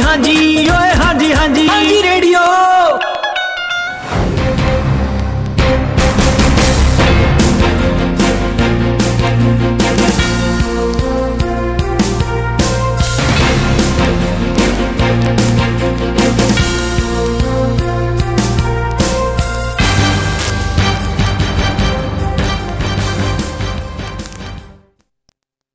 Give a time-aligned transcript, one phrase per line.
[0.00, 2.40] ਹਾਂਜੀ ਹਾਂਜੀ ਓਏ ਹਾਂਜੀ ਹਾਂਜੀ ਹਾਂਜੀ ਰੇਡੀਓ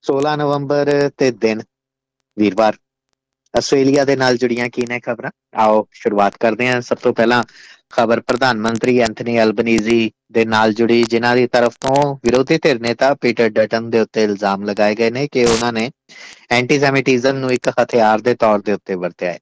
[0.04, 1.62] ਸੋਲਾਂ ਨਵੰਬਰ ਤੇ ਦਿਨ
[2.38, 2.78] ਵੀਰਵਾਰ
[3.54, 5.32] ਆਸਟ੍ਰੇਲੀਆ ਦੇ ਨਾਲ ਜੁੜੀਆਂ ਕੀ ਨੇ ਖਬਰਾਂ?
[5.56, 7.44] ਆਓ ਸ਼ੁਰੂਆਤ ਕਰਦੇ ਹਾਂ। ਸਭ ਤੋਂ ਪਹਿਲਾਂ
[7.92, 13.14] ਖਬਰ ਪ੍ਰਧਾਨ ਮੰਤਰੀ ਐਂਥਨੀ ਐਲਬਨੀਜ਼ੀ ਦੇ ਨਾਲ ਜੁੜੀ, ਜਿਨ੍ਹਾਂ ਦੀ ਤਰਫ ਤੋਂ ਵਿਰੋਧੀ ਧਿਰ ਨੇਤਾ
[13.22, 15.90] ਪੀਟਰ ਡਟਨ ਦੇ ਉੱਤੇ ਇਲਜ਼ਾਮ ਲਗਾਏ ਗਏ ਨੇ ਕਿ ਉਹਨਾਂ ਨੇ
[16.52, 19.40] ਐਂਟੀਸੈਮਿਟਿਜ਼ਮ ਨੂੰ ਇੱਕ ਹਥਿਆਰ ਦੇ ਤੌਰ ਦੇ ਉੱਤੇ ਵਰਤਿਆ ਹੈ।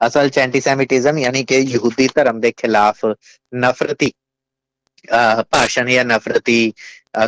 [0.00, 3.04] ਅਸਲ ਚ ਐਂਟੀਸੈਮਿਟਿਜ਼ਮ ਯਾਨੀ ਕਿ ਯਹੂਦੀ ਧਰਮ ਦੇ ਖਿਲਾਫ
[3.56, 4.10] ਨਫ਼ਰਤੀ
[5.50, 6.72] ਭਾਸ਼ਣ ਜਾਂ ਨਫ਼ਰਤੀ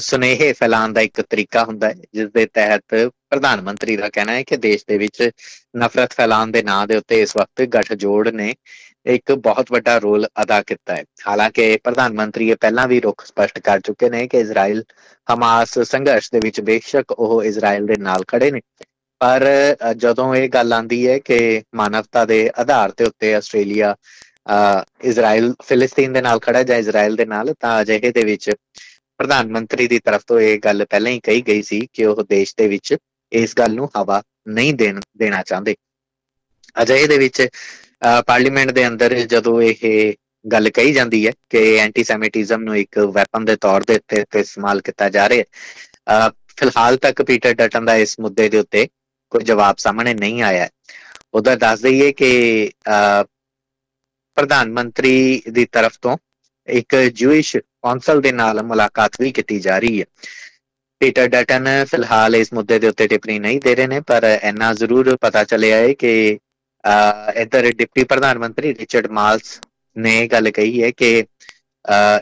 [0.00, 4.42] ਸੁਨੇਹੇ ਫੈਲਾਉਣ ਦਾ ਇੱਕ ਤਰੀਕਾ ਹੁੰਦਾ ਹੈ, ਜਿਸ ਦੇ ਤਹਿਤ ਪ੍ਰਧਾਨ ਮੰਤਰੀ ਦਾ ਕਹਿਣਾ ਹੈ
[4.42, 5.30] ਕਿ ਦੇਸ਼ ਦੇ ਵਿੱਚ
[5.76, 8.54] ਨਫ਼ਰਤ ਫੈਲਾਉਣ ਦੇ ਨਾਂ ਦੇ ਉੱਤੇ ਇਸ ਵਕਤ ਗੱਠਜੋੜ ਨੇ
[9.06, 13.58] ਇੱਕ ਬਹੁਤ ਵੱਡਾ ਰੋਲ ਅਦਾ ਕੀਤਾ ਹੈ। ਹਾਲਾਂਕਿ ਪ੍ਰਧਾਨ ਮੰਤਰੀ ਇਹ ਪਹਿਲਾਂ ਵੀ ਰੁਖ ਸਪਸ਼ਟ
[13.58, 14.82] ਕਰ ਚੁੱਕੇ ਨੇ ਕਿ ਇਜ਼ਰਾਈਲ
[15.28, 18.60] ਹਮਾਸ ਸੰਘਰਸ਼ ਦੇ ਵਿੱਚ ਬੇਸ਼ੱਕ ਉਹ ਇਜ਼ਰਾਈਲ ਦੇ ਨਾਲ ਖੜੇ ਨੇ।
[19.20, 19.44] ਪਰ
[19.96, 23.94] ਜਦੋਂ ਇਹ ਗੱਲ ਆਂਦੀ ਹੈ ਕਿ ਮਾਨਵਤਾ ਦੇ ਆਧਾਰ ਤੇ ਉੱਤੇ ਆਸਟ੍ਰੇਲੀਆ
[25.04, 28.50] ਇਜ਼ਰਾਈਲ ਫਿਲਿਸਤੀਨ ਦੇ ਨਾਲ ਖੜਾ ਜਾਂ ਇਜ਼ਰਾਈਲ ਦੇ ਨਾਲ, ਤਾਂ ਅਜਿਹੇ ਦੇ ਵਿੱਚ
[29.18, 32.54] ਪ੍ਰਧਾਨ ਮੰਤਰੀ ਦੀ ਤਰਫ ਤੋਂ ਇਹ ਗੱਲ ਪਹਿਲਾਂ ਹੀ ਕਹੀ ਗਈ ਸੀ ਕਿ ਉਹ ਦੇਸ਼
[32.58, 32.96] ਦੇ ਵਿੱਚ
[33.32, 35.74] ਇਸ ਗੱਲ ਨੂੰ ਹਵਾ ਨਹੀਂ ਦੇਣ, ਦੇਣਾ ਚਾਹੁੰਦੇ।
[36.76, 37.46] ਅਜਿਹੇ ਦੇ ਵਿੱਚ
[38.26, 40.12] ਪਾਰਲੀਮੈਂਟ ਦੇ ਅੰਦਰ ਜਦੋਂ ਇਹ
[40.44, 45.08] ਗੱਲ ਕਹੀ ਜਾਂਦੀ ਹੈ ਕਿ ਐਂਟੀਸੈਮਿਟਿਜ਼ਮ ਨੂੰ ਇੱਕ ਵੈਪਨ ਦੇ ਤੌਰ ਦੇ ਉੱਤੇ ਇਸਤੇਮਾਲ ਕੀਤਾ
[45.08, 45.44] ਜਾ ਰਿਹਾ
[46.10, 48.86] ਹੈ ਫਿਲਹਾਲ ਤੱਕ ਪੀਟਰ ਡਟਨ ਦਾ ਇਸ ਮੁੱਦੇ ਦੇ ਉੱਤੇ
[49.32, 50.68] ਕੋਈ ਜਵਾਬ ਸਾਹਮਣੇ ਨਹੀਂ ਆਇਆ
[51.34, 52.70] ਉਧਰ ਦੱਸ ਦਈਏ ਕਿ
[54.36, 56.16] ਪ੍ਰਧਾਨ ਮੰਤਰੀ ਦੀ ਤਰਫ ਤੋਂ
[56.68, 57.56] ਇੱਕ ਜੂਇਸ਼
[57.86, 60.04] ਕੌਂਸਲ ਦੇ ਨਾਲ ਮੁਲਾਕਾਤ ਵੀ ਕੀਤੀ ਜਾ ਰਹੀ ਹੈ।
[61.00, 65.16] ਪੀਟਰ ਡਟਨ ਫਿਲਹਾਲ ਇਸ ਮੁੱਦੇ ਦੇ ਉੱਤੇ ਟਿੱਪਣੀ ਨਹੀਂ ਦੇ ਰਹੇ ਨੇ, ਪਰ ਇੰਨਾ ਜ਼ਰੂਰ
[65.20, 66.38] ਪਤਾ ਚੱਲਿਆ ਹੈ ਕਿ
[67.42, 69.60] ਇਧਰ ਡਿਪਟੀ ਪ੍ਰਧਾਨ ਮੰਤਰੀ ਰਿਚਰਡ ਮਾਲਸ
[69.96, 71.24] ਨੇ ਗੱਲ ਕਹੀ ਹੈ ਕਿ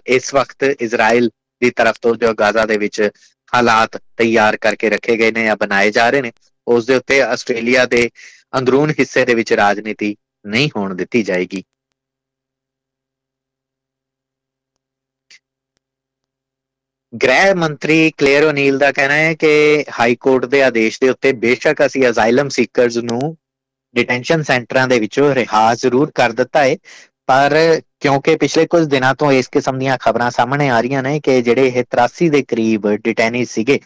[0.06, 1.28] ਇਸ ਵਕਤ ਇਜ਼ਰਾਈਲ
[1.62, 3.00] ਦੀ ਤਰਫ ਤੋਂ ਜੋ ਗਾਜ਼ਾ ਦੇ ਵਿੱਚ
[3.52, 6.32] ਹਾਲਾਤ ਤਿਆਰ ਕਰਕੇ ਰੱਖੇ ਗਏ ਨੇ ਜਾਂ ਬਣਾਏ ਜਾ ਰਹੇ ਨੇ,
[6.66, 8.08] ਉਸ ਦੇ ਉੱਤੇ ਆਸਟ੍ਰੇਲੀਆ ਦੇ
[8.58, 11.62] ਅੰਦਰੂਨ ਹਿੱਸੇ ਦੇ ਵਿੱਚ ਰਾਜਨੀਤੀ ਨਹੀਂ ਹੋਣ ਦਿੱਤੀ ਜਾਏਗੀ।
[17.22, 21.86] ਗ੍ਰਹਿ ਮੰਤਰੀ ਕਲੇਅਰ ਓਨੀਲ ਦਾ ਕਹਿਣਾ ਹੈ ਕਿ ਹਾਈ ਕੋਰਟ ਦੇ ਆਦੇਸ਼ ਦੇ ਉੱਤੇ ਬੇਸ਼ੱਕ
[21.86, 23.36] ਅਸੀਂ ਅਜ਼ਾਈਲਮ ਸੀਕਰਸ ਨੂੰ
[23.94, 26.76] ਡਿਟੈਂਸ਼ਨ ਸੈਂਟਰਾਂ ਦੇ ਵਿੱਚੋਂ ਰਿਹਾ ਜ਼ਰੂਰ ਕਰ ਦਿੱਤਾ ਹੈ।
[27.26, 31.42] ਪਰ ਕਿਉਂਕਿ ਪਿਛਲੇ ਕੁਝ ਦਿਨਾਂ ਤੋਂ ਇਸ ਕਿਸਮ ਦੀਆਂ ਖਬਰਾਂ ਸਾਹਮਣੇ ਆ ਰਹੀਆਂ ਨੇ ਕਿ
[31.42, 33.80] ਜਿਹੜੇ ਇਹ 83 ਦੇ ਕਰੀਬ ਡਿਟੈਨੀ ਸੀਗੇ,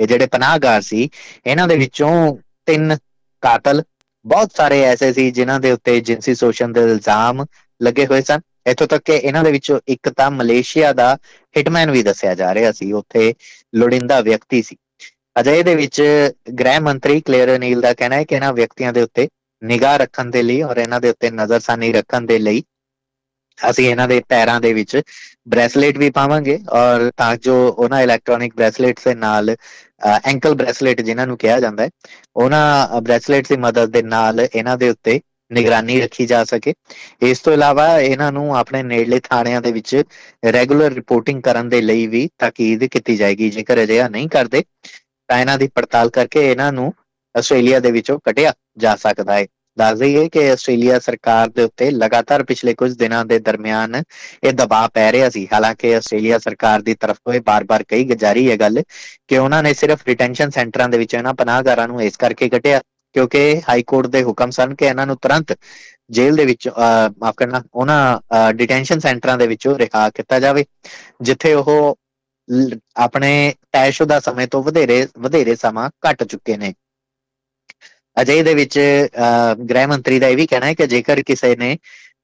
[0.00, 1.10] ਇਹ ਜਿਹੜੇ ਪਨਾਹਗਾਰ ਸੀ,
[1.46, 2.96] ਇਹਨਾਂ ਦੇ ਵਿੱਚੋਂ ਤਿੰਨ
[3.42, 3.82] ਕਾਤਲ,
[4.24, 7.44] ਬਹੁਤ ਸਾਰੇ ਐਸੇ ਸੀ ਜਿਨ੍ਹਾਂ ਦੇ ਉੱਤੇ ਜਿੰਸੀ ਸ਼ੋਸ਼ਣ ਦੇ ਇਲਜ਼ਾਮ
[7.82, 11.14] ਲੱਗੇ ਹੋਏ ਸਨ। ਇਥੋਂ ਤੱਕ ਕਿ ਇਹਨਾਂ ਦੇ ਵਿੱਚੋਂ ਇੱਕ ਤਾਂ ਮਲੇਸ਼ੀਆ ਦਾ
[11.54, 13.34] ਹਿਟਮੈਨ ਵੀ ਦੱਸਿਆ ਜਾ ਰਿਹਾ ਸੀ, ਉੱਥੇ
[13.74, 14.76] ਲੋੜਿੰਦਾ ਵਿਅਕਤੀ ਸੀ।
[15.36, 16.02] ਅਜੇ ਦੇ ਵਿੱਚ
[16.54, 19.28] ਗ੍ਰਹਿ ਮੰਤਰੀ ਕਲੇਅਰ ਨੀਲ ਦਾ ਕਹਿਣਾ ਹੈ ਕਿ ਇਹਨਾਂ ਵਿਅਕਤੀਆਂ ਦੇ ਉੱਤੇ
[19.62, 22.62] ਨਿਗਾਹ ਰੱਖਣ ਦੇ ਲਈ ਔਰ ਇਹਨਾਂ ਦੇ ਉੱਤੇ ਨਜ਼ਰਸਾਨੀ ਰੱਖਣ ਦੇ ਲਈ
[23.58, 25.00] ਅਸੀਂ ਇਹਨਾਂ ਦੇ ਪੈਰਾਂ ਦੇ ਵਿੱਚ
[25.48, 29.54] ਬ੍ਰੈਸਲੇਟ ਵੀ ਪਾਵਾਂਗੇ ਔਰ ਤਾਂ ਜੋ ਉਹਨਾਂ ਇਲੈਕਟ੍ਰੋਨਿਕ ਬ੍ਰੈਸਲੇਟਸ ਦੇ ਨਾਲ
[30.24, 31.90] ਐਂਕਲ ਬ੍ਰੈਸਲੇਟ ਜਿਨ੍ਹਾਂ ਨੂੰ ਕਿਹਾ ਜਾਂਦਾ ਹੈ,
[32.36, 35.20] ਉਹਨਾਂ ਬ੍ਰੈਸਲੇਟਸ ਦੀ ਮਦਦ ਦੇ ਨਾਲ ਇਹਨਾਂ ਦੇ ਉੱਤੇ
[35.52, 36.74] ਨਿਗਰਾਨੀ ਰੱਖੀ ਜਾ ਸਕੇ।
[37.22, 40.02] ਇਸ ਤੋਂ ਇਲਾਵਾ ਇਹਨਾਂ ਨੂੰ ਆਪਣੇ ਨੇੜਲੇ ਥਾਣਿਆਂ ਦੇ ਵਿੱਚ
[40.52, 44.62] ਰੈਗੂਲਰ ਰਿਪੋਰਟਿੰਗ ਕਰਨ ਦੇ ਲਈ ਵੀ ਤਾਕੀਦ ਕੀਤੀ ਜਾਏਗੀ। ਜੇਕਰ ਅਜਿਹਾ ਨਹੀਂ ਕਰਦੇ
[45.28, 46.92] ਤਾਂ ਇਹਨਾਂ ਦੀ ਪੜਤਾਲ ਕਰਕੇ ਇਹਨਾਂ ਨੂੰ
[47.34, 49.46] ਆਸਟ੍ਰੇਲੀਆ ਦੇ ਵਿੱਚੋਂ ਕਟਿਆ ਜਾ ਸਕਦਾ ਹੈ।
[49.76, 53.94] ਦੱਸ ਦਈਏ ਕਿ ਆਸਟ੍ਰੇਲੀਆ ਸਰਕਾਰ ਦੇ ਉੱਤੇ ਲਗਾਤਾਰ ਪਿਛਲੇ ਕੁਝ ਦਿਨਾਂ ਦੇ ਦਰਮਿਆਨ
[54.44, 58.56] ਇਹ ਦਬਾਅ ਪੈ ਰਿਹਾ ਸੀ। ਹਾਲਾਂਕਿ ਆਸਟ੍ਰੇਲੀਆ ਸਰਕਾਰ ਦੀ ਤਰਫੋਂ ਇਹ ਬਾਰ-ਬਾਰ ਕਹੀ ਜਾਰੀ ਹੈ
[58.56, 58.82] ਗੱਲ
[59.28, 62.80] ਕਿ ਉਹਨਾਂ ਨੇ ਸਿਰਫ ਡਿਟੈਂਸ਼ਨ ਸੈਂਟਰਾਂ ਦੇ ਵਿੱਚ ਇਹਨਾਂ ਪਨਾਹਗਾਰਾਂ ਨੂੰ ਇਸ ਕਰਕੇ ਕਟਿਆ
[63.14, 65.54] ਕਿਉਂਕਿ ਹਾਈ ਕੋਰਟ ਦੇ ਹੁਕਮ ਸਨ ਕਿ ਇਹਨਾਂ ਨੂੰ ਤੁਰੰਤ
[66.10, 70.64] ਜੇਲ੍ਹ ਦੇ ਵਿੱਚ ਮਾਫ ਕਰਨਾ, ਉਹਨਾਂ ਡਿਟੈਂਸ਼ਨ ਸੈਂਟਰਾਂ ਦੇ ਵਿੱਚੋਂ ਰਿਹਾ ਕੀਤਾ ਜਾਵੇ,
[71.22, 71.98] ਜਿੱਥੇ ਉਹ
[72.96, 73.32] ਆਪਣੇ
[73.72, 76.72] ਤੈਸ਼ੁਦਾ ਸਮੇਂ ਤੋਂ ਵਧੇਰੇ ਵਧੇਰੇ ਸਮਾਂ ਘਟ ਚੁੱਕੇ ਨੇ।
[78.16, 78.78] ਅਜੇ ਦੇ ਵਿੱਚ
[79.70, 81.76] ਗ੍ਰਹਿ ਮੰਤਰੀ ਦਾ ਇਹ ਵੀ ਕਹਿਣਾ ਹੈ ਕਿ ਜੇਕਰ ਕਿਸੇ ਨੇ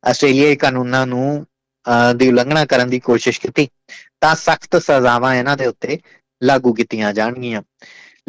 [0.05, 1.47] ਆਸਟ੍ਰੇਲੀਆਈ ਕਾਨੂੰਨਾਂ ਨੂੰ
[2.16, 3.69] ਦੀ ਉਲੰਘਣਾ ਕਰਨ ਦੀ ਕੋਸ਼ਿਸ਼ ਕੀਤੀ,
[4.20, 5.99] ਤਾਂ ਸਖਤ ਸਜ਼ਾਵਾਂ ਇਹਨਾਂ ਦੇ ਉੱਤੇ
[6.43, 7.62] ਲਾਗੂ ਕੀਤੀਆਂ ਜਾਣਗੀਆਂ।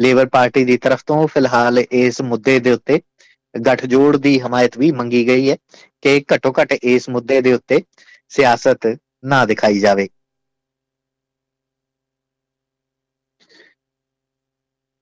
[0.00, 3.00] ਲੇਬਰ ਪਾਰਟੀ ਦੀ ਤਰਫ ਤੋਂ ਫਿਲਹਾਲ ਇਸ ਮੁੱਦੇ ਦੇ ਉੱਤੇ
[3.54, 5.56] ਗੱਠਜੋੜ ਦੀ ਹਮਾਇਤ ਵੀ ਮੰਗੀ ਗਈ ਹੈ
[6.02, 7.82] ਕਿ ਘੱਟੋ ਘੱਟ ਇਸ ਮੁੱਦੇ ਦੇ ਉੱਤੇ
[8.28, 10.08] ਸਿਆਸਤ ਨਾ ਦਿਖਾਈ ਜਾਵੇ।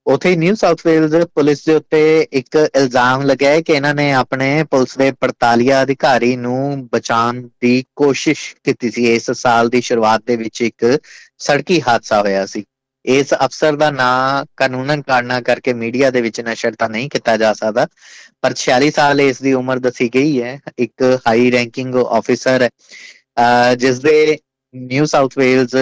[0.06, 4.64] ਉਥੇ ਨਿਊ ਸਾਊਥ ਵੇਲਜ਼ ਪੁਲਿਸ ਦੇ ਉੱਤੇ ਇੱਕ ਇਲਜ਼ਾਮ ਲੱਗਿਆ ਹੈ ਕਿ ਇਹਨਾਂ ਨੇ ਆਪਣੇ
[4.64, 10.36] ਪੁਲਿਸ ਦੇ ਪੜਤਾਲੀਆ ਅਧਿਕਾਰੀ ਨੂੰ ਬਚਾਉਣ ਦੀ ਕੋਸ਼ਿਸ਼ ਕੀਤੀ ਸੀ। ਇਸ ਸਾਲ ਦੀ ਸ਼ੁਰੂਆਤ ਦੇ
[10.36, 10.98] ਵਿੱਚ ਇੱਕ
[11.38, 12.64] ਸੜਕੀ ਹਾਦਸਾ ਹੋਇਆ ਸੀ।
[13.08, 17.52] ਇਸ ਅਫਸਰ ਦਾ ਨਾਂ ਕਾਨੂੰਨਨ ਕਾਰਨਾ ਕਰਕੇ ਮੀਡੀਆ ਦੇ ਵਿੱਚ ਨਸ਼ਰ ਤਾਂ ਨਹੀਂ ਕੀਤਾ ਜਾ
[17.52, 17.86] ਸਕਦਾ,
[18.42, 23.98] ਪਰ 46 ਸਾਲ ਇਸ ਦੀ ਉਮਰ ਦੱਸੀ ਗਈ ਹੈ। ਇੱਕ ਹਾਈ ਰੈਂਕਿੰਗ ਆਫੀਸਰ ਹੈ। ਜਿਸ
[24.00, 24.38] ਦੇ
[24.74, 25.76] ਨਿਊ ਸਾਊਥ ਵੇਲਜ਼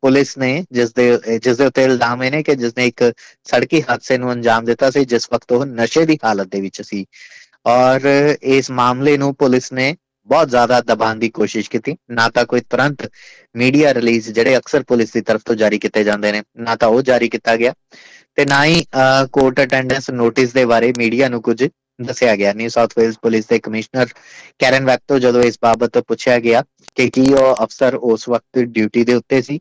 [0.00, 1.06] ਪੁਲਿਸ ਨੇ ਜਿਸ ਦੇ
[1.38, 3.02] ਜਿਸ ਦੇ ਉੱਤੇ ਇਲਜ਼ਾਮ ਹੈ ਨੇ ਕਿ ਜਿਸ ਨੇ ਇੱਕ
[3.50, 7.04] ਸੜਕੀ ਹਾਦਸੇ ਨੂੰ ਅੰਜਾਮ ਦਿੱਤਾ ਸੀ, ਜਿਸ ਵਕਤ ਉਹ ਨਸ਼ੇ ਦੀ ਹਾਲਤ ਦੇ ਵਿੱਚ ਸੀ।
[7.66, 8.06] ਔਰ
[8.42, 9.94] ਇਸ ਮਾਮਲੇ ਨੂੰ ਪੁਲਿਸ ਨੇ
[10.28, 13.08] ਬਹੁਤ ਜ਼ਿਆਦਾ ਦਬਾਉਣ ਦੀ ਕੋਸ਼ਿਸ਼ ਕੀਤੀ। ਨਾ ਤਾਂ ਕੋਈ ਤੁਰੰਤ
[13.56, 17.02] ਮੀਡੀਆ ਰਿਲੀਜ਼ ਜਿਹੜੇ ਅਕਸਰ ਪੁਲਿਸ ਦੀ ਤਰਫ ਤੋਂ ਜਾਰੀ ਕੀਤੇ ਜਾਂਦੇ ਨੇ, ਨਾ ਤਾਂ ਉਹ
[17.02, 17.72] ਜਾਰੀ ਕੀਤਾ ਗਿਆ
[18.36, 18.84] ਤੇ ਨਾ ਹੀ
[19.32, 21.62] ਕੋਰਟ ਅਟੈਂਡੈਂਸ ਨੋਟਿਸ ਦੇ ਬਾਰੇ ਮੀਡੀਆ ਨੂੰ ਕੁਝ
[21.98, 24.08] ਦੱਸਿਆ ਗਿਆ। ਨਿਊ ਸਾਊਥ ਵੇਲਸ ਪੁਲਿਸ ਦੇ ਕਮਿਸ਼ਨਰ
[24.58, 26.62] ਕੈਰਨ ਵੈਕਟੋ ਜਦੋਂ ਇਸ ਬਾਬਤ ਪੁੱਛਿਆ ਗਿਆ
[26.96, 29.58] ਕਿ ਕੀ ਉਹ ਅਫਸਰ ਉਸ ਵਕਤ ਡਿਊਟੀ ਦੇ ਉੱਤੇ ਸੀ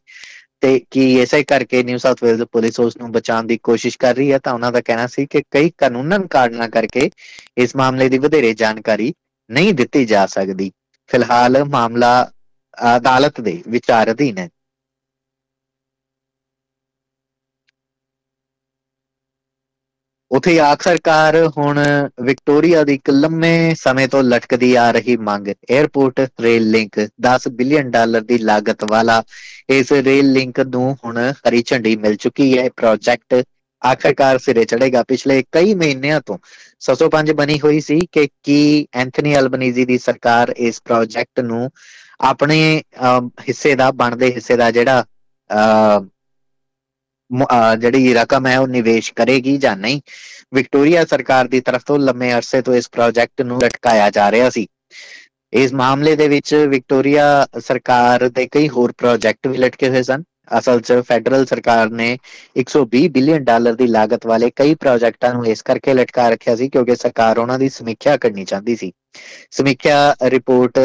[0.61, 4.31] ਤੇ ਕੀ ਐਸੇ ਕਰਕੇ ਨਿਊ ਸਾਊਥ ਵੇਲਸ ਪੁਲਿਸ ਉਸ ਨੂੰ ਬਚਾਉਣ ਦੀ ਕੋਸ਼ਿਸ਼ ਕਰ ਰਹੀ
[4.31, 7.09] ਹੈ, ਤਾਂ ਉਹਨਾਂ ਦਾ ਕਹਿਣਾ ਸੀ ਕਿ ਕਈ ਕਾਨੂੰਨਨ ਕਾਰਨਾਂ ਕਰਕੇ
[7.57, 9.13] ਇਸ ਮਾਮਲੇ ਦੀ ਵਧੇਰੇ ਜਾਣਕਾਰੀ
[9.49, 10.71] ਨਹੀਂ ਦਿੱਤੀ ਜਾ ਸਕਦੀ।
[11.09, 12.31] ਫਿਲਹਾਲ ਮਾਮਲਾ
[12.95, 14.49] ਅਦਾਲਤ ਦੇ ਵਿਚਾਰ ਅਧੀਨ ਹੈ।
[20.31, 21.79] ਉਥੇ ਆਖਰਕਾਰ ਹੁਣ
[22.21, 27.91] ਵਿਕਟੋਰੀਆ ਦੀ ਇੱਕ ਲੰਮੇ ਸਮੇਂ ਤੋਂ ਲਟਕਦੀ ਆ ਰਹੀ ਮੰਗ। Airport rail link 10 billion
[27.91, 29.23] dollar ਦੀ ਲਾਗਤ ਵਾਲਾ
[29.69, 33.43] ਇਸ ਰੇਲ ਲਿੰਕ ਨੂੰ ਹੁਣ ਹਰੀ ਝੰਡੀ ਮਿਲ ਚੁੱਕੀ ਹੈ। ਪ੍ਰੋਜੈਕਟ
[33.81, 36.37] ਆਖਰਕਾਰ ਸਿਰੇ ਚੜੇਗਾ ਪਿਛਲੇ ਕਈ ਮਹੀਨਿਆਂ ਤੋਂ
[36.81, 38.59] 605 ਬਣੀ ਹੋਈ ਸੀ ਕਿ ਕੀ
[38.95, 41.69] ਐਂਥਨੀ ਅਲਬਨੀਜ਼ੀ ਦੀ ਸਰਕਾਰ ਇਸ ਪ੍ਰੋਜੈਕਟ ਨੂੰ
[42.25, 42.59] ਆਪਣੇ
[43.49, 45.03] ਹਿੱਸੇ ਦਾ, ਬਣਦੇ ਹਿੱਸੇ ਦਾ ਜਿਹੜਾ
[47.77, 49.99] ਜਿਹੜੀ ਰਕਮ ਹੈ ਉਹ ਨਿਵੇਸ਼ ਕਰੇਗੀ ਜਾਂ ਨਹੀਂ,
[50.53, 54.67] ਵਿਕਟੋਰੀਆ ਸਰਕਾਰ ਦੀ ਤਰਫ ਤੋਂ ਲੰਮੇ ਅਰਸੇ ਤੋਂ ਇਸ ਪ੍ਰੋਜੈਕਟ ਨੂੰ ਲਟਕਾਇਆ ਜਾ ਰਿਹਾ ਸੀ।
[55.53, 57.25] ਇਸ ਮਾਮਲੇ ਦੇ ਵਿੱਚ ਵਿਕਟੋਰੀਆ
[57.59, 60.23] ਸਰਕਾਰ ਦੇ ਕਈ ਹੋਰ ਪ੍ਰੋਜੈਕਟ ਵੀ ਲਟਕੇ ਹੋਏ ਸਨ।
[60.59, 62.17] ਅਸਲ 'ਚ ਫੈਡਰਲ ਸਰਕਾਰ ਨੇ
[62.55, 66.95] 120 ਬਿਲੀਅਨ ਡਾਲਰ ਦੀ ਲਾਗਤ ਵਾਲੇ ਕਈ ਪ੍ਰੋਜੈਕਟਾਂ ਨੂੰ ਇਸ ਕਰਕੇ ਲਟਕਾ ਰੱਖਿਆ ਸੀ ਕਿਉਂਕਿ
[66.95, 68.91] ਸਰਕਾਰ ਉਹਨਾਂ ਦੀ ਸਮੀਖਿਆ ਕਰਨੀ ਚਾਹੁੰਦੀ ਸੀ।
[69.51, 70.79] ਸਮੀਖਿਆ ਰਿਪੋਰਟ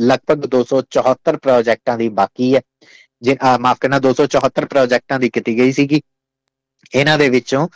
[0.00, 2.60] ਲਗਭਗ 274 ਪ੍ਰੋਜੈਕਟਾਂ ਦੀ ਬਾਕੀ ਹੈ।
[3.22, 6.00] ਜੇ ਮਾਫ ਕਰਨਾ 274 ਪ੍ਰੋਜੈਕਟਾਂ ਦੀ ਕੀਤੀ ਗਈ ਸੀਗੀ।
[6.94, 7.66] ਇਹਨਾਂ ਦੇ ਵਿੱਚੋਂ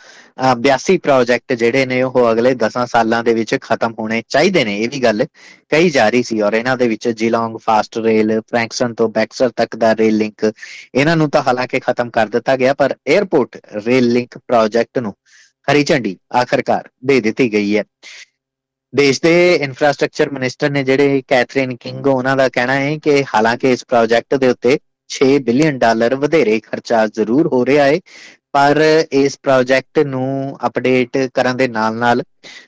[0.63, 4.89] 82 ਪ੍ਰੋਜੈਕਟ ਜਿਹੜੇ ਨੇ ਉਹ ਅਗਲੇ 10 ਸਾਲਾਂ ਦੇ ਵਿੱਚ ਖਤਮ ਹੋਣੇ ਚਾਹੀਦੇ ਨੇ, ਇਹ
[4.89, 5.25] ਵੀ ਗੱਲ
[5.69, 9.75] ਕਹੀ ਜਾ ਰਹੀ ਸੀ। ਔਰ ਇਹਨਾਂ ਦੇ ਵਿੱਚ ਜਿਲੋਂਗ ਫਾਸਟ ਰੇਲ ਫ੍ਰੈਂਕਸਨ ਤੋਂ ਬੈਕਸਰ ਤੱਕ
[9.75, 10.51] ਦਾ ਰੇਲ ਲਿੰਕ
[10.95, 15.13] ਇਹਨਾਂ ਨੂੰ ਤਾਂ ਹਾਲਾਂਕਿ ਖਤਮ ਕਰ ਦਿੱਤਾ ਗਿਆ, ਪਰ 에어ਪੋਰਟ ਰੇਲ ਲਿੰਕ ਪ੍ਰੋਜੈਕਟ ਨੂੰ
[15.67, 17.83] ਹਰੀ ਝੰਡੀ ਆਖਰਕਾਰ ਦੇ ਦਿੱਤੀ ਗਈ ਹੈ।
[18.93, 23.85] ਦੇਸ਼ ਦੇ ਇਨਫਰਾਸਟ੍ਰਕਚਰ ਮਿਨਿਸਟਰ ਨੇ ਜਿਹੜੇ ਕੈਥਰੀਨ ਕਿੰਗ ਉਹਨਾਂ ਦਾ ਕਹਿਣਾ ਹੈ ਕਿ ਹਾਲਾਂਕਿ ਇਸ
[23.87, 24.77] ਪ੍ਰੋਜੈਕਟ ਦੇ ਉੱਤੇ
[25.09, 27.99] 6 ਬਿਲੀਅਨ ਡਾਲਰ ਵਧੇਰੇ ਖਰਚਾ ਜ਼ਰੂਰ ਹੋ ਰਿਹਾ ਹੈ।
[28.55, 28.77] ਪਰ
[29.11, 32.21] ਇਸ ਪ੍ਰੋਜੈਕਟ ਨੂੰ ਅਪਡੇਟ ਕਰਨ ਦੇ ਨਾਲ-ਨਾਲ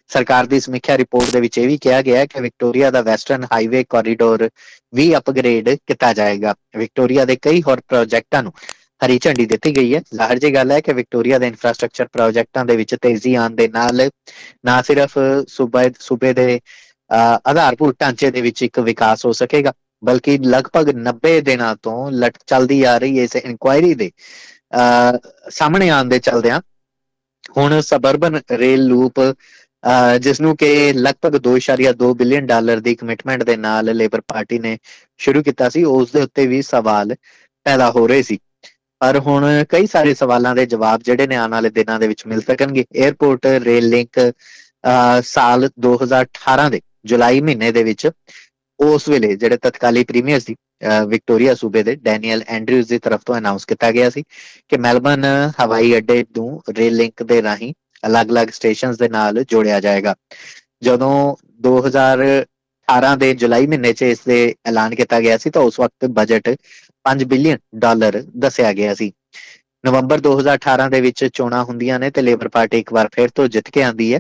[0.07, 3.43] ਸਰਕਾਰ ਦੀ ਸਮੀਖਿਆ ਰਿਪੋਰਟ ਦੇ ਵਿੱਚ ਇਹ ਵੀ ਕਿਹਾ ਗਿਆ ਹੈ ਕਿ ਵਿਕਟੋਰੀਆ ਦਾ ਵੈਸਟਰਨ
[3.43, 4.47] ਹਾਈਵੇ ਕੋਰੀਡੋਰ
[4.95, 8.53] ਵੀ ਅਪਗ੍ਰੇਡ ਕੀਤਾ ਜਾਏਗਾ। ਵਿਕਟੋਰੀਆ ਦੇ ਕਈ ਹੋਰ ਪ੍ਰੋਜੈਕਟਾਂ ਨੂੰ
[9.01, 12.75] ਹਰੀ ਝੰਡੀ ਦਿੱਤੀ ਗਈ ਹੈ। ਜ਼ਾਹਰ ਜੀ ਗੱਲ ਹੈ ਕਿ ਵਿਕਟੋਰੀਆ ਦੇ ਇਨਫਰਾਸਟ੍ਰਕਚਰ ਪ੍ਰੋਜੈਕਟਾਂ ਦੇ
[12.75, 14.09] ਵਿੱਚ ਤੇਜ਼ੀ ਆਉਣ ਦੇ ਨਾਲ
[14.65, 15.17] ਨਾ ਸਿਰਫ
[15.47, 16.59] ਸੂਬੇ ਸੂਬੇ ਦੇ
[17.45, 19.73] ਆਧਾਰਭੂਤ ਢਾਂਚੇ ਦੇ ਵਿੱਚ ਇੱਕ ਵਿਕਾਸ ਹੋ ਸਕੇਗਾ,
[20.03, 24.11] ਬਲਕਿ ਲਗਭਗ 90 ਦਿਨਾਂ ਤੋਂ ਲਟ, ਚੱਲਦੀ ਆ ਰਹੀ ਇਸ ਇਨਕੁਆਇਰੀ ਦੇ
[25.49, 26.59] ਸਾਹਮਣੇ ਆਉਣ ਦੇ ਚਲਦਿਆਂ
[27.57, 29.19] ਹੁਣ ਸਬਰਬਨ ਰੇਲ ਲੂਪ
[30.21, 34.77] ਜਿਸ ਨੂੰ ਕਿ ਲਗਭਗ 2.2 ਬਿਲੀਅਨ ਡਾਲਰ ਦੀ ਕਮਿਟਮੈਂਟ ਦੇ ਨਾਲ ਲੇਬਰ ਪਾਰਟੀ ਨੇ
[35.19, 37.15] ਸ਼ੁਰੂ ਕੀਤਾ ਸੀ, ਉਸ ਦੇ ਉੱਤੇ ਵੀ ਸਵਾਲ
[37.65, 38.39] ਪੈਦਾ ਹੋ ਰਹੇ ਸੀ।
[39.01, 42.41] ਪਰ ਹੁਣ ਕਈ ਸਾਰੇ ਸਵਾਲਾਂ ਦੇ ਜਵਾਬ ਜਿਹੜੇ ਨੇ ਆਉਣ ਵਾਲੇ ਦਿਨਾਂ ਦੇ ਵਿੱਚ ਮਿਲ
[42.41, 44.19] ਸਕਣਗੇ। 에어ਪੋਰਟ ਰੇਲ ਲਿੰਕ
[45.23, 48.09] ਸਾਲ 2018 ਦੇ ਜੁਲਾਈ ਮਹੀਨੇ ਦੇ ਵਿੱਚ
[48.79, 50.55] ਉਸ ਵੇਲੇ ਜਿਹੜੇ ਤਤਕਾਲੀ ਪ੍ਰੀਮੀਅਰ ਸੀ
[51.07, 54.23] ਵਿਕਟੋਰੀਆ ਸੂਬੇ ਦੇ ਡੈਨੀਅਲ ਐਂਡਰਿਊਜ਼ ਦੀ ਤਰਫ ਤੋਂ ਅਨਾਉਂਸ ਕੀਤਾ ਗਿਆ ਸੀ
[54.69, 55.25] ਕਿ ਮੈਲਬਨ
[55.61, 60.15] ਹਵਾਈ ਅੱਡੇ ਨੂੰ ਰੇਲ ਲਿੰਕ ਦੇ ਰਾਹੀਂ ਅਲੱਗ-ਅਲੱਗ ਸਟੇਸ਼ਨਸ ਦੇ ਨਾਲ ਜੋੜਿਆ ਜਾਏਗਾ।
[60.83, 66.05] ਜਦੋਂ 2018 ਦੇ ਜੁਲਾਈ ਮਹੀਨੇ 'ਚ ਇਸ ਦੇ ਐਲਾਨ ਕੀਤਾ ਗਿਆ ਸੀ ਤਾਂ ਉਸ ਵਕਤ
[66.11, 66.49] ਬਜਟ
[67.05, 69.11] 5 ਬਿਲੀਅਨ ਡਾਲਰ ਦੱਸਿਆ ਗਿਆ ਸੀ।
[69.83, 73.69] ਨਵੰਬਰ 2018 ਦੇ ਵਿੱਚ ਚੋਣਾਂ ਹੁੰਦੀਆਂ ਨੇ ਤੇ ਲੇਬਰ ਪਾਰਟੀ ਇੱਕ ਵਾਰ ਫਿਰ ਤੋਂ ਜਿੱਤ
[73.69, 74.19] ਕੇ ਆਂਦੀ ਹੈ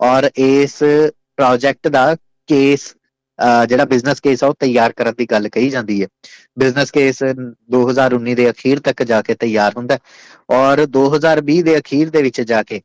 [0.00, 0.78] ਔਰ ਇਸ
[1.36, 2.04] ਪ੍ਰੋਜੈਕਟ ਦਾ
[2.48, 2.94] ਕੇਸ
[3.68, 6.06] ਜਿਹੜਾ ਬਿਜ਼ਨਸ ਕੇਸ ਆ ਉਹ ਤਿਆਰ ਕਰਨ ਦੀ ਗੱਲ ਕਹੀ ਜਾਂਦੀ ਹੈ।
[6.58, 7.22] ਬਿਜ਼ਨਸ ਕੇਸ
[7.70, 9.98] 2019 ਦੇ ਅਖੀਰ ਤੱਕ ਜਾ ਕੇ ਤਿਆਰ ਹੁੰਦਾ
[10.50, 12.80] ਔਰ 2020 ਦੇ ਅਖੀਰ ਦੇ ਵਿੱਚ ਜਾ ਕੇ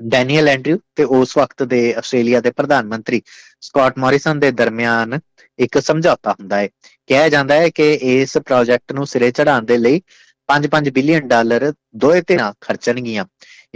[0.00, 3.22] ਡੈਨੀਅਲ ਐਂਡਰਿਊ ਤੇ ਉਸ ਵਕਤ ਦੇ ਆਸਟ੍ਰੇਲੀਆ ਦੇ ਪ੍ਰਧਾਨ ਮੰਤਰੀ
[3.60, 5.18] ਸਕਾਟ ਮੌਰਿਸਨ ਦੇ ਦਰਮਿਆਨ
[5.58, 6.68] ਇੱਕ ਸਮਝੌਤਾ ਹੁੰਦਾ ਹੈ।
[7.06, 10.00] ਕਿਹਾ ਜਾਂਦਾ ਹੈ ਕਿ ਇਸ ਪ੍ਰੋਜੈਕਟ ਨੂੰ ਸਿਰੇ ਚੜਾਉਣ ਦੇ ਲਈ
[10.48, 13.24] 5-5 ਬਿਲੀਅਨ ਡਾਲਰ ਦੋਏ ਧਿਰਾਂ ਖਰਚਣਗੀਆਂ।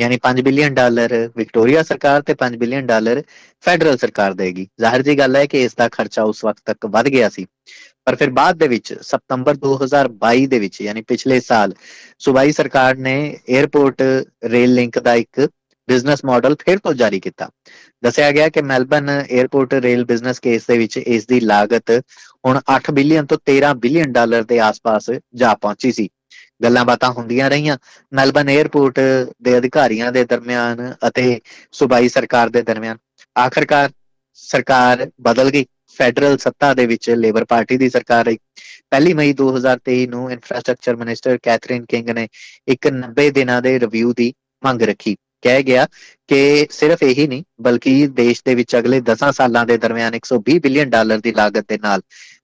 [0.01, 3.23] ਯਾਨੀ 5 ਬਿਲੀਅਨ ਡਾਲਰ ਵਿਕਟੋਰੀਆ ਸਰਕਾਰ ਤੇ 5 ਬਿਲੀਅਨ ਡਾਲਰ
[3.63, 7.09] ਫੈਡਰਲ ਸਰਕਾਰ ਦੇਗੀ। ਜ਼ਾਹਿਰ ਜੀ ਗੱਲ ਹੈ ਕਿ ਇਸ ਦਾ ਖਰਚਾ ਉਸ ਵਕਤ ਤੱਕ ਵੱਧ
[7.09, 7.47] ਗਿਆ ਸੀ।
[8.05, 11.75] ਪਰ ਫਿਰ ਬਾਅਦ ਦੇ ਵਿੱਚ, ਸਤੰਬਰ 2022 ਦੇ ਵਿੱਚ, ਯਾਨੀ ਪਿਛਲੇ ਸਾਲ,
[12.19, 14.03] ਸੂਬਾਈ ਸਰਕਾਰ ਨੇ 에어ਪੋਰਟ
[14.45, 15.49] ਰੇਲ ਲਿੰਕ ਦਾ ਇੱਕ
[15.89, 17.51] ਬਿਜ਼ਨਸ ਮਾਡਲ ਫਿਰ ਤੋਂ ਜਾਰੀ ਕੀਤਾ।
[18.03, 21.91] ਦੱਸਿਆ ਗਿਆ ਕਿ Melbourne airport rail business case ਦੇ ਵਿੱਚ ਇਸ ਦੀ ਲਾਗਤ
[22.47, 26.09] ਹੁਣ 8 ਬਿਲੀਅਨ ਤੋਂ 13 ਬਿਲੀਅਨ ਡਾਲਰ ਦੇ ਆਸ-ਪਾਸ ਜਾ ਪਹੁੰਚੀ ਸੀ।
[26.63, 27.77] ਗੱਲਾਂ ਬਾਤਾਂ ਹੁੰਦੀਆਂ ਰਹੀਆਂ।
[28.13, 29.01] ਮੈਲਬਨ 에ਅਰਪੋਰਟ
[29.43, 31.41] ਦੇ ਅਧਿਕਾਰੀਆਂ ਦੇ ਦਰਮਿਆਨ ਅਤੇ
[31.73, 32.99] ਸੂਬਾਈ ਸਰਕਾਰ ਦੇ ਦਰਮਿਆਨ
[33.39, 33.91] ਆਖਰਕਾਰ
[34.35, 35.67] ਸਰਕਾਰ ਬਦਲ ਗਈ।
[35.99, 38.39] ਫੈਡਰਲ ਸੱਤਾ ਦੇ ਵਿੱਚ ਲੇਬਰ ਪਾਰਟੀ ਦੀ ਸਰਕਾਰ ਰਹੀ।
[38.91, 42.29] ਪਹਿਲੀ ਮਈ 2023 ਨੂੰ ਇਨਫਰਾਸਟ੍ਰਕਚਰ ਮਿਨਿਸਟਰ ਕੈਥਰੀਨ ਕਿੰਗ ਨੇ
[42.69, 44.33] ਇੱਕ 90 ਦਿਨਾਂ ਦੇ ਰਿਵਿਊ ਦੀ
[44.65, 45.87] ਮੰਗ ਰੱਖੀ। ਕਹਿ ਗਿਆ
[46.29, 50.91] ਕਿ ਸਿਰਫ ਇਹੀ ਨਹੀਂ, ਬਲਕਿ ਦੇਸ਼ ਦੇ ਵਿੱਚ ਅਗਲੇ 10 ਸਾਲਾਂ ਦੇ ਦਰਮਿਆਨ 120 ਬਿਲੀਅਨ
[50.91, 52.01] ਡਾਲਰ ਦੀ ਲਾਗਤ ਦੇ ਨਾਲ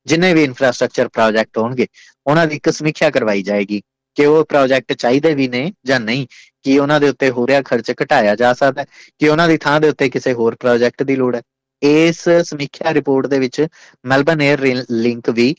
[0.06, 1.86] ਜਿੰਨੇ ਵੀ ਇਨਫਰਾਸਟ੍ਰਕਚਰ ਪ੍ਰੋਜੈਕਟ ਹੋਣਗੇ,
[2.26, 3.82] ਉਹਨਾਂ ਦੀ ਇੱਕ ਸਮੀਖਿਆ ਕਰਵਾਈ ਜਾਏਗੀ।
[4.16, 6.26] ਕਿ ਉਹ ਪ੍ਰੋਜੈਕਟ ਚਾਹੀਦੇ ਵੀ ਨੇ ਜਾਂ ਨਹੀਂ,
[6.62, 8.84] ਕਿ ਉਹਨਾਂ ਦੇ ਉੱਤੇ ਹੋ ਰਿਹਾ ਖਰਚ ਘਟਾਇਆ ਜਾ ਸਕਦਾ
[9.18, 11.42] ਕਿ ਉਹਨਾਂ ਦੀ ਥਾਂ ਦੇ ਉੱਤੇ ਕਿਸੇ ਹੋਰ ਪ੍ਰੋਜੈਕਟ ਦੀ ਲੋੜ ਹੈ।
[11.82, 13.66] ਇਸ ਸਮੀਖਿਆ ਰਿਪੋਰਟ ਦੇ ਵਿੱਚ
[14.04, 15.54] ਮੈਲਬਨ 에ਅਰ ਲਿੰਕ ਵੀ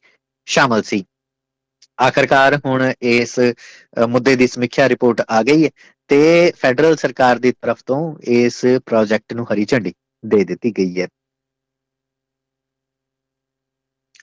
[0.48, 1.04] ਸ਼ਾਮਲ ਸੀ।
[2.02, 3.40] ਆਖਰਕਾਰ ਹੁਣ ਇਸ
[4.10, 5.70] ਮੁੱਦੇ ਦੀ ਸਮੀਖਿਆ ਰਿਪੋਰਟ ਆ ਗਈ ਹੈ
[6.10, 11.08] ਤੇ ਫੈਡਰਲ ਸਰਕਾਰ ਦੀ ਤਰਫ ਤੋਂ ਇਸ ਪ੍ਰੋਜੈਕਟ ਨੂੰ ਹਰੀ ਝੰਡੀ ਦੇ ਦਿੱਤੀ ਗਈ ਹੈ।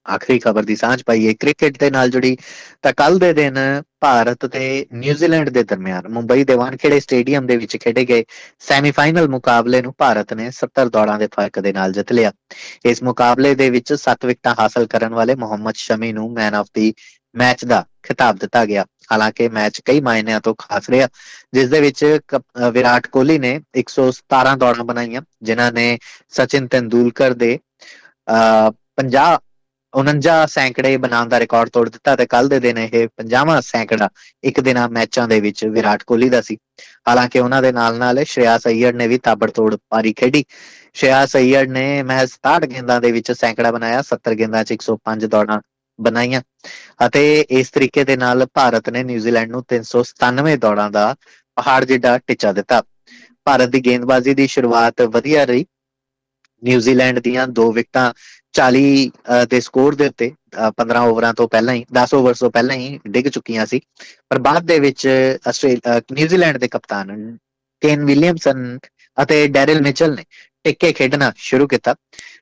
[0.08, 2.36] ਆਖਰੀ ਖਬਰ ਦੀ ਸਾਂਝ ਪਾਈਏ। ਕ੍ਰਿਕਟ ਦੇ ਨਾਲ ਜੁੜੀ
[2.82, 3.58] ਤਾਂ ਕੱਲ ਦੇ ਦਿਨ
[4.00, 8.24] ਭਾਰਤ ਤੇ ਨਿਊਜ਼ੀਲੈਂਡ ਦੇ ਦਰਮਿਆਨ ਮੁੰਬਈ ਦੇ ਵਾਨਖੇੜੇ ਸਟੇਡੀਅਮ ਦੇ ਵਿੱਚ ਖੇਡੇ ਗਏ
[8.58, 12.32] ਸੈਮੀਫਾਈਨਲ ਮੁਕਾਬਲੇ ਨੂੰ ਭਾਰਤ ਨੇ 70 ਦੌੜਾਂ ਦੇ ਫ਼ਰਕ ਦੇ ਨਾਲ ਜਿੱਤ ਲਿਆ।
[12.84, 16.92] ਇਸ ਮੁਕਾਬਲੇ ਦੇ ਵਿੱਚ 7 ਵਿਕਟਾਂ ਹਾਸਲ ਕਰਨ ਵਾਲੇ ਮੁਹੰਮਦ ਸ਼ਮੀ ਨੂੰ ਮੈਨ ਆਫ ਦੀ
[17.34, 21.08] ਮੈਚ ਦਾ ਖਿਤਾਬ ਦਿੱਤਾ ਗਿਆ। ਹਾਲਾਂਕਿ ਮੈਚ ਕਈ ਮਾਇਨਿਆਂ ਤੋਂ ਖਾਸ ਰਿਹਾ।
[21.54, 22.04] ਜਿਸ ਦੇ ਵਿੱਚ
[22.72, 27.58] ਵਿਰਾਟ ਕੋਹਲੀ ਨੇ 117 ਦੌੜਾਂ ਬਣਾਈਆਂ, ਜਿਨ੍ਹਾਂ ਨੇ ਸਚਿਨ ਤੰਦੂਲਕਰ ਦੇ
[28.96, 29.38] 50
[29.94, 34.08] 49 ਸੈਂਕੜੇ ਬਣਾਉਣ ਦਾ ਰਿਕਾਰਡ ਤੋੜ ਦਿੱਤਾ ਤੇ ਕੱਲ ਦੇ ਦਿਨ ਇਹ 50ਵਾਂ ਸੈਂਕੜਾ
[34.44, 36.56] ਇੱਕ ਦਿਨਾਂ ਮੈਚਾਂ ਦੇ ਵਿੱਚ ਵਿਰਾਟ ਕੋਹਲੀ ਦਾ ਸੀ।
[37.08, 40.44] ਹਾਲਾਂਕਿ ਉਹਨਾਂ ਦੇ ਨਾਲ-ਨਾਲ ਸ਼੍ਰੇਆਸ ਅਈਅਰ ਨੇ ਵੀ ਤਾਬੜਤੋੜ ਪਾਰੀ ਖੇਡੀ।
[40.94, 45.60] ਸ਼੍ਰੇਆਸ ਅਈਅਰ ਨੇ ਮਹਿਜ਼ 67 ਗੇਂਦਾਂ ਦੇ ਵਿੱਚ ਸੈਂਕੜਾ ਬਣਾਇਆ 70 ਗੇਂਦਾਂ 'ਚ 105 ਦੌੜਾਂ
[45.98, 46.40] ਬਣਾਈਆਂ
[47.06, 51.14] ਅਤੇ ਇਸ ਤਰੀਕੇ ਦੇ ਨਾਲ ਭਾਰਤ ਨੇ ਨਿਊਜ਼ੀਲੈਂਡ ਨੂੰ 397 ਦੌੜਾਂ ਦਾ
[51.56, 52.82] ਪਹਾੜ ਜਿੱਡਾ ਟਿੱਚਾ ਦਿੱਤਾ।
[53.46, 55.66] ਭਾਰਤ ਦੀ ਗੇਂਦਬਾਜ਼ੀ ਦੀ ਸ਼ੁਰੂਆਤ ਵਧੀਆ ਰਹੀ।
[56.62, 58.12] ਨਿਊਜ਼ੀਲੈਂਡ ਦੀਆਂ ਦੋ ਵਿਕਟਾਂ
[58.54, 59.10] 40
[59.50, 60.30] ਦੇ ਸਕੋਰ ਦੇ ਉੱਤੇ
[60.80, 63.80] 15 ਓਵਰਾਂ ਤੋਂ ਪਹਿਲਾਂ ਹੀ 10 ਓਵਰਸ ਤੋਂ ਪਹਿਲਾਂ ਹੀ ਡਿੱਗ ਚੁੱਕੀਆਂ ਸੀ।
[64.30, 65.06] ਪਰ ਬਾਅਦ ਦੇ ਵਿੱਚ
[65.48, 67.36] ਆਸਟ੍ਰੇਲੀਆ ਨਿਊਜ਼ੀਲੈਂਡ ਦੇ ਕਪਤਾਨ
[67.82, 68.78] ਕੇਨ ਵਿਲੀਅਮਸਨ
[69.16, 70.24] ਅਤੇ ਡੈਰਿਲ ਮਿਚਲ ਨੇ
[70.64, 71.94] ਟਿੱਕੇ ਖੇਡਣਾ ਸ਼ੁਰੂ ਕੀਤਾ।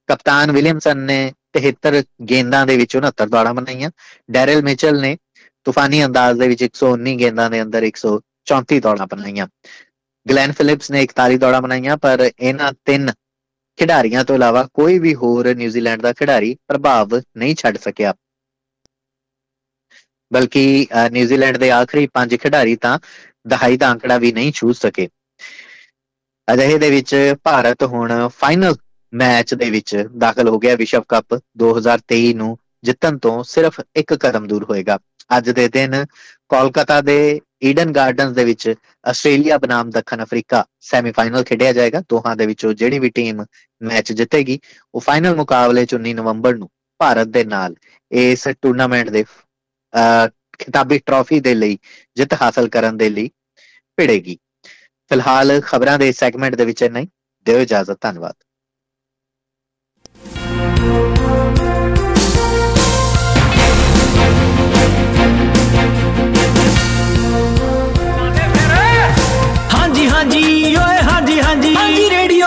[0.08, 3.90] ਕਪਤਾਨ ਵਿਲੀਅਮਸਨ ਨੇ 73 ਗੇਂਦਾਂ ਦੇ ਵਿੱਚ 69 ਦੌੜਾਂ ਬਣਾਈਆਂ।
[4.30, 5.16] ਡੈਰਿਲ ਮਿਚਲ ਨੇ
[5.66, 9.46] ਤੂਫਾਨੀ ਅੰਦਾਜ਼ ਦੇ ਵਿੱਚ 119 ਗੇਂਦਾਂ ਦੇ ਅੰਦਰ 134 ਦੌੜਾਂ ਬਣਾਈਆਂ।
[10.26, 13.12] ਗਲੈਨ ਫਿਲਿਪਸ ਨੇ 41 ਦੌੜਾਂ ਬਣਾਈਆਂ, ਪਰ ਇਹਨਾਂ ਤਿੰਨ
[13.78, 18.14] ਖਿਡਾਰੀਆਂ ਤੋਂ ਇਲਾਵਾ ਕੋਈ ਵੀ ਹੋਰ ਨਿਊਜ਼ੀਲੈਂਡ ਦਾ ਖਿਡਾਰੀ ਪ੍ਰਭਾਵ ਨਹੀਂ ਛੱਡ ਸਕਿਆ।
[20.32, 22.98] ਬਲਕਿ ਨਿਊਜ਼ੀਲੈਂਡ ਦੇ ਆਖਰੀ ਪੰਜ ਖਿਡਾਰੀ ਤਾਂ
[23.48, 25.08] ਦਹਾਈ ਦਾ ਅੰਕੜਾ ਵੀ ਨਹੀਂ ਛੂ ਸਕੇ।
[26.48, 27.14] ਅਜਿਹੇ ਦੇ ਵਿੱਚ
[27.44, 28.74] ਭਾਰਤ ਹੁਣ ਫਾਈਨਲ
[29.12, 34.46] ਮੈਚ ਦੇ ਵਿੱਚ ਦਾਖਲ ਹੋ ਗਿਆ ਵਿਸ਼ਵ ਕੱਪ 2023 ਨੂੰ ਜਿੱਤਣ ਤੋਂ ਸਿਰਫ ਇੱਕ ਕਦਮ
[34.46, 34.98] ਦੂਰ ਹੋਏਗਾ।
[35.36, 36.04] ਅੱਜ ਦੇ ਦਿਨ
[36.48, 37.18] ਕੋਲਕਾਤਾ ਦੇ
[37.64, 38.74] ਈਡਨ ਗਾਰਡਨਸ ਦੇ ਵਿੱਚ
[39.06, 43.44] ਆਸਟ੍ਰੇਲੀਆ ਬਨਾਮ ਦੱਖਣ ਅਫਰੀਕਾ ਸੈਮੀਫਾਈਨਲ ਖੇਡਿਆ ਜਾਏਗਾ। ਦੋਹਾਂ ਦੇ ਵਿੱਚੋਂ ਜਿਹੜੀ ਵੀ ਟੀਮ
[43.82, 44.58] ਮੈਚ ਜਿੱਤੇਗੀ,
[44.94, 46.68] ਉਹ ਫਾਈਨਲ ਮੁਕਾਬਲੇ 'ਚ 19 ਨਵੰਬਰ ਨੂੰ
[47.00, 47.74] ਭਾਰਤ ਦੇ ਨਾਲ
[48.10, 49.24] ਇਸ ਟੂਰਨਾਮੈਂਟ ਦੇ
[50.58, 51.78] ਖਿਤਾਬੀ ਟਰਾਫੀ ਦੇ ਲਈ
[52.16, 53.30] ਜਿੱਤ ਹਾਸਲ ਕਰਨ ਦੇ ਲਈ
[53.98, 54.38] ਭਿੜੇਗੀ।
[55.10, 57.06] ਫਿਲਹਾਲ ਖਬਰਾਂ ਦੇ ਸੈਗਮੈਂਟ ਦੇ ਵਿੱਚ ਨਹੀਂ
[57.46, 58.34] ਦਿਓ ਇਜਾਜ਼ਤ, ਧੰਨਵਾਦ।
[71.76, 72.46] ਹਾਂਜੀ ਰੇਡੀਓ